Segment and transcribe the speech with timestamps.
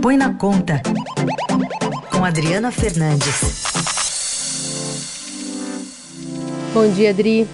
[0.00, 0.82] Põe na Conta,
[2.10, 3.64] com Adriana Fernandes.
[6.74, 7.48] Bom dia, Adri.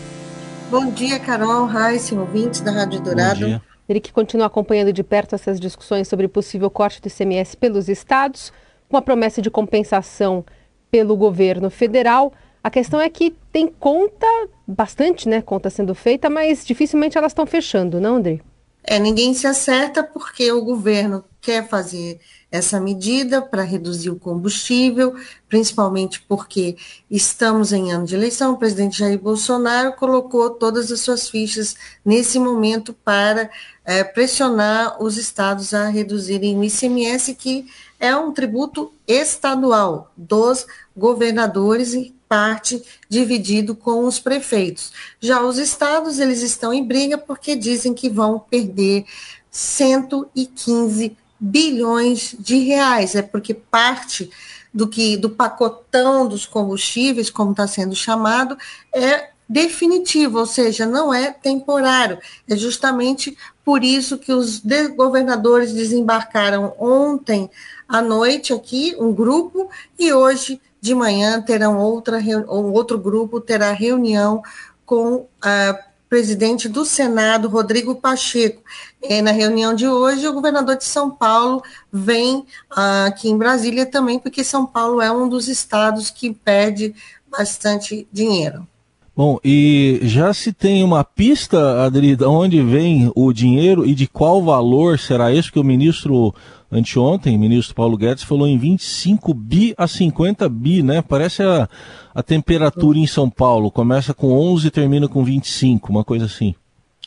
[0.71, 3.63] Bom dia, Carol, Raíssa, ouvintes da Rádio Dourado.
[3.89, 8.53] Ele que continua acompanhando de perto essas discussões sobre possível corte do ICMS pelos estados,
[8.89, 10.45] com a promessa de compensação
[10.91, 12.33] pelo governo federal.
[12.63, 14.27] A questão é que tem conta,
[14.67, 18.41] bastante né, conta sendo feita, mas dificilmente elas estão fechando, não, André?
[18.85, 22.21] É, ninguém se acerta porque o governo quer fazer
[22.51, 25.15] essa medida para reduzir o combustível,
[25.49, 26.77] principalmente porque
[27.11, 28.53] estamos em ano de eleição.
[28.53, 33.51] O presidente Jair Bolsonaro colocou todas as suas fichas nesse momento para
[33.85, 37.67] é, pressionar os estados a reduzirem o ICMS, que
[37.99, 44.91] é um tributo estadual dos governadores e parte dividido com os prefeitos.
[45.21, 49.05] Já os estados, eles estão em briga porque dizem que vão perder
[49.51, 53.15] 115 bilhões de reais.
[53.15, 54.31] É porque parte
[54.73, 58.57] do que do pacotão dos combustíveis, como está sendo chamado,
[58.95, 62.19] é definitivo, ou seja, não é temporário.
[62.49, 64.63] É justamente por isso que os
[64.97, 67.51] governadores desembarcaram ontem
[67.87, 73.73] à noite aqui, um grupo, e hoje de manhã terão outra um outro grupo terá
[73.73, 74.43] reunião
[74.87, 78.63] com a presidente do Senado, Rodrigo Pacheco.
[79.03, 82.39] E na reunião de hoje, o governador de São Paulo vem
[82.71, 86.95] uh, aqui em Brasília também, porque São Paulo é um dos estados que perde
[87.31, 88.67] bastante dinheiro.
[89.15, 94.07] Bom, e já se tem uma pista, Adri, de onde vem o dinheiro e de
[94.07, 96.35] qual valor será isso que o ministro,
[96.71, 101.03] anteontem, o ministro Paulo Guedes, falou em 25 bi a 50 bi, né?
[101.03, 101.69] Parece a,
[102.15, 106.55] a temperatura em São Paulo, começa com 11 e termina com 25, uma coisa assim.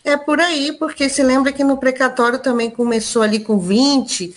[0.03, 4.31] É por aí, porque se lembra que no precatório também começou ali com 20,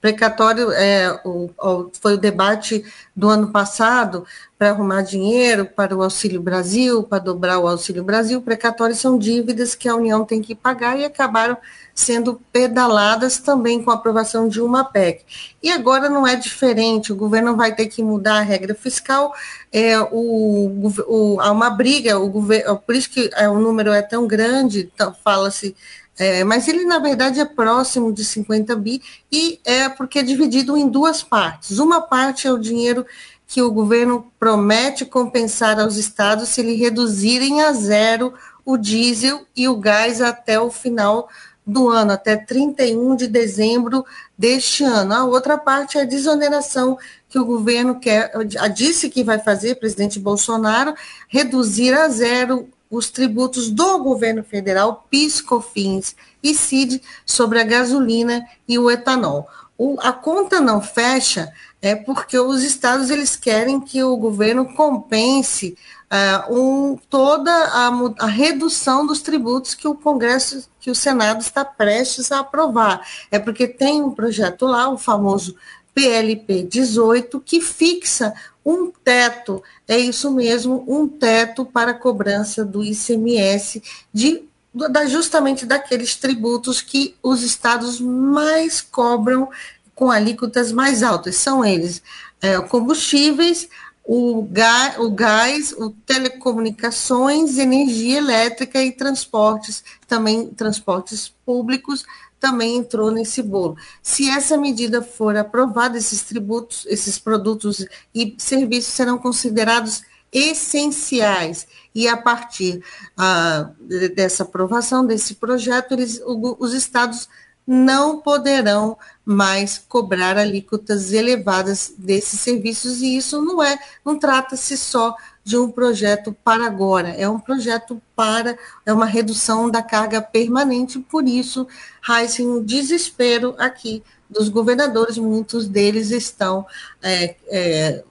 [0.00, 4.24] precatório é, o, o, foi o debate do ano passado
[4.56, 8.40] para arrumar dinheiro para o Auxílio Brasil, para dobrar o Auxílio Brasil.
[8.40, 11.56] Precatórios são dívidas que a União tem que pagar e acabaram
[11.94, 15.24] sendo pedaladas também com a aprovação de uma PEC.
[15.60, 19.34] E agora não é diferente, o governo vai ter que mudar a regra fiscal,
[19.72, 24.00] é, o, o, há uma briga, o governo, por isso que é, o número é
[24.00, 25.74] tão grande, então, fala-se
[26.18, 30.76] é, mas ele, na verdade, é próximo de 50 bi e é porque é dividido
[30.76, 31.78] em duas partes.
[31.78, 33.06] Uma parte é o dinheiro
[33.46, 38.34] que o governo promete compensar aos estados se eles reduzirem a zero
[38.64, 41.28] o diesel e o gás até o final
[41.64, 44.04] do ano, até 31 de dezembro
[44.36, 45.14] deste ano.
[45.14, 46.98] A outra parte é a desoneração
[47.28, 48.32] que o governo quer,
[48.74, 50.94] disse que vai fazer, presidente Bolsonaro,
[51.28, 58.46] reduzir a zero os tributos do governo federal, PIS, COFINS e CID, sobre a gasolina
[58.66, 59.46] e o etanol.
[59.76, 65.76] O, a conta não fecha é porque os estados eles querem que o governo compense
[66.10, 71.64] uh, um, toda a, a, redução dos tributos que o Congresso, que o Senado está
[71.64, 73.06] prestes a aprovar.
[73.30, 75.54] É porque tem um projeto lá, o famoso
[75.94, 78.34] PLP 18, que fixa
[78.70, 84.42] um teto, é isso mesmo, um teto para cobrança do ICMS de
[84.74, 89.48] da, justamente daqueles tributos que os estados mais cobram
[89.94, 91.36] com alíquotas mais altas.
[91.36, 92.02] São eles
[92.42, 93.68] é, combustíveis,
[94.04, 102.04] o gás, o gás, o telecomunicações, energia elétrica e transportes, também transportes públicos,
[102.40, 103.76] também entrou nesse bolo.
[104.02, 107.84] Se essa medida for aprovada, esses tributos, esses produtos
[108.14, 111.66] e serviços serão considerados essenciais.
[111.94, 112.82] E a partir
[113.16, 113.70] ah,
[114.14, 117.28] dessa aprovação desse projeto, eles, os estados
[117.66, 118.96] não poderão
[119.28, 125.70] mais cobrar alíquotas elevadas desses serviços, e isso não é, não trata-se só de um
[125.70, 131.68] projeto para agora, é um projeto para, é uma redução da carga permanente, por isso,
[132.08, 136.64] Heisen, um desespero aqui dos governadores, muitos deles estão
[137.02, 138.04] é, é,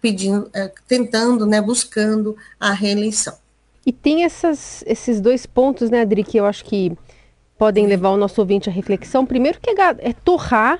[0.00, 3.36] pedindo, é, tentando, né, buscando a reeleição.
[3.84, 6.96] E tem essas, esses dois pontos, né, Adri, que eu acho que
[7.64, 9.24] podem levar o nosso ouvinte à reflexão.
[9.24, 10.78] Primeiro que é, é torrar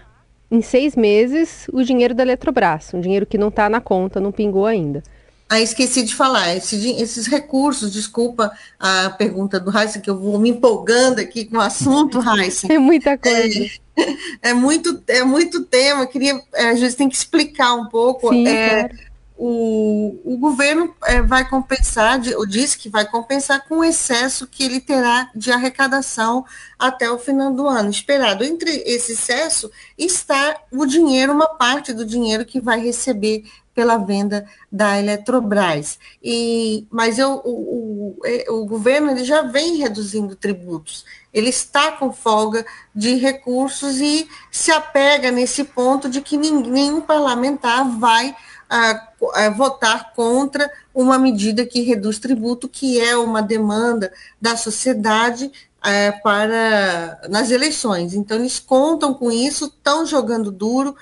[0.50, 4.30] em seis meses o dinheiro da Eletrobras, um dinheiro que não está na conta, não
[4.30, 5.02] pingou ainda.
[5.48, 10.38] Ah, esqueci de falar, esse, esses recursos, desculpa a pergunta do Raíssa, que eu vou
[10.38, 12.68] me empolgando aqui com o assunto, Raíssa.
[12.70, 13.64] É muita coisa.
[13.96, 18.28] É, é, muito, é muito tema, queria, é, a gente tem que explicar um pouco.
[18.28, 18.98] Sim, é, claro.
[19.36, 24.62] O, o governo é, vai compensar, ou diz que vai compensar com o excesso que
[24.62, 26.44] ele terá de arrecadação
[26.78, 27.90] até o final do ano.
[27.90, 28.44] Esperado.
[28.44, 33.44] Entre esse excesso está o dinheiro, uma parte do dinheiro que vai receber
[33.74, 35.98] pela venda da Eletrobras.
[36.22, 41.90] E, mas eu, o, o, é, o, governo ele já vem reduzindo tributos, ele está
[41.90, 42.64] com folga
[42.94, 48.36] de recursos e se apega nesse ponto de que nenhum parlamentar vai
[48.74, 55.52] a, a votar contra uma medida que reduz tributo, que é uma demanda da sociedade
[55.84, 58.14] é, para nas eleições.
[58.14, 60.96] Então, eles contam com isso, estão jogando duro.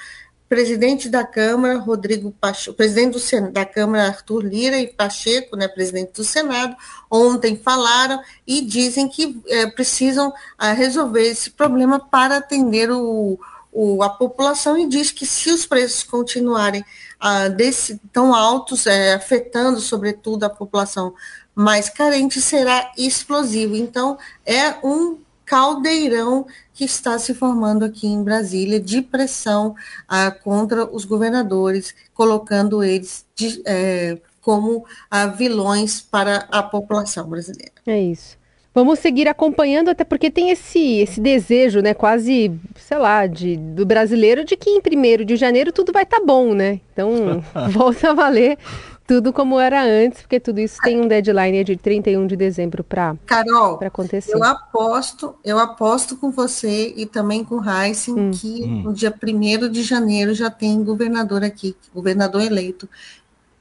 [0.51, 3.19] Presidente da Câmara, Rodrigo Pacheco, presidente
[3.51, 6.77] da Câmara, Arthur Lira e Pacheco, né, presidente do Senado,
[7.11, 10.31] ontem falaram e dizem que é, precisam
[10.61, 13.41] é, resolver esse problema para atender o,
[13.73, 16.85] o, a população e diz que se os preços continuarem
[17.19, 21.15] ah, desse, tão altos, é, afetando sobretudo a população
[21.55, 23.75] mais carente, será explosivo.
[23.75, 29.75] Então, é um caldeirão que está se formando aqui em Brasília de pressão
[30.09, 37.73] ah, contra os governadores, colocando eles de, é, como ah, vilões para a população brasileira.
[37.87, 38.37] É isso.
[38.75, 43.85] Vamos seguir acompanhando, até porque tem esse, esse desejo, né, quase, sei lá, de, do
[43.85, 46.81] brasileiro de que em 1 de janeiro tudo vai estar tá bom, né?
[46.93, 48.57] Então, volta a valer
[49.07, 53.15] tudo como era antes, porque tudo isso tem um deadline de 31 de dezembro para
[53.85, 54.35] acontecer.
[54.35, 58.31] Eu aposto, eu aposto com você e também com o Heisen hum.
[58.31, 58.83] que hum.
[58.85, 62.89] no dia 1 de janeiro já tem governador aqui, governador eleito,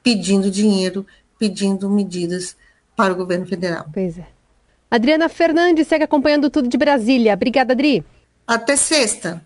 [0.02, 1.04] pedindo dinheiro,
[1.38, 2.56] pedindo medidas
[2.96, 3.84] para o governo federal.
[3.92, 4.31] Pois é.
[4.92, 7.32] Adriana Fernandes segue acompanhando tudo de Brasília.
[7.32, 8.04] Obrigada, Adri.
[8.46, 9.42] Até sexta.